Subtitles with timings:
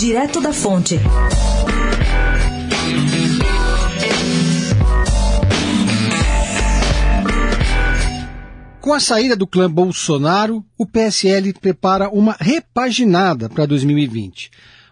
[0.00, 0.98] Direto da Fonte.
[8.80, 14.50] Com a saída do clã Bolsonaro, o PSL prepara uma repaginada para 2020.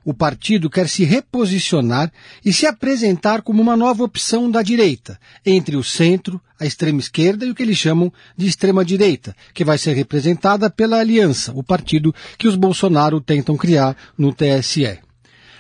[0.09, 2.11] O partido quer se reposicionar
[2.43, 7.45] e se apresentar como uma nova opção da direita, entre o centro, a extrema esquerda
[7.45, 11.63] e o que eles chamam de extrema direita, que vai ser representada pela Aliança, o
[11.63, 14.99] partido que os Bolsonaro tentam criar no TSE.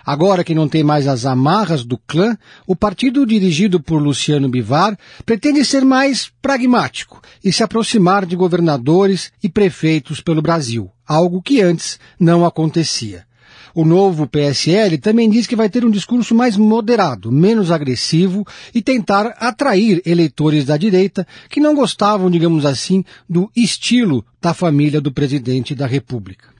[0.02, 2.34] Agora que não tem mais as amarras do clã,
[2.66, 9.30] o partido dirigido por Luciano Bivar pretende ser mais pragmático e se aproximar de governadores
[9.42, 13.27] e prefeitos pelo Brasil, algo que antes não acontecia.
[13.74, 18.82] O novo PSL também diz que vai ter um discurso mais moderado, menos agressivo e
[18.82, 25.12] tentar atrair eleitores da direita que não gostavam, digamos assim, do estilo da família do
[25.12, 26.57] presidente da República.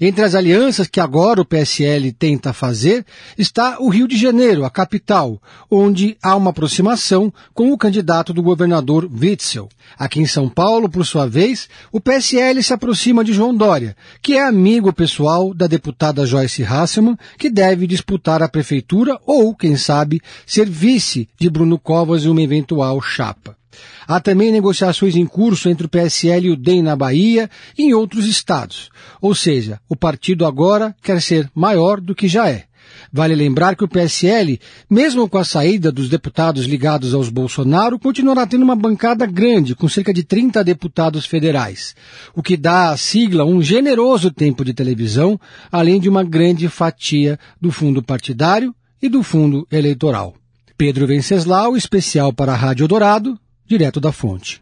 [0.00, 3.04] Entre as alianças que agora o PSL tenta fazer
[3.36, 8.42] está o Rio de Janeiro, a capital, onde há uma aproximação com o candidato do
[8.42, 9.68] governador Witzel.
[9.98, 14.34] Aqui em São Paulo, por sua vez, o PSL se aproxima de João Dória, que
[14.34, 20.20] é amigo pessoal da deputada Joyce Hasselmann, que deve disputar a prefeitura ou, quem sabe,
[20.46, 23.59] ser vice de Bruno Covas em uma eventual chapa.
[24.06, 27.94] Há também negociações em curso entre o PSL e o DEM na Bahia e em
[27.94, 28.90] outros estados.
[29.20, 32.64] Ou seja, o partido agora quer ser maior do que já é.
[33.12, 38.46] Vale lembrar que o PSL, mesmo com a saída dos deputados ligados aos Bolsonaro, continuará
[38.46, 41.94] tendo uma bancada grande, com cerca de 30 deputados federais,
[42.34, 45.40] o que dá à sigla um generoso tempo de televisão,
[45.72, 50.34] além de uma grande fatia do fundo partidário e do fundo eleitoral.
[50.76, 53.38] Pedro Venceslau, especial para a Rádio Dourado,
[53.70, 54.60] direto da fonte.